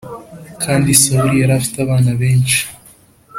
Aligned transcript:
Kandi 0.63 0.89
sawuli 1.01 1.35
yari 1.41 1.53
afite 1.59 1.77
abana 1.81 2.09
benci 2.21 2.59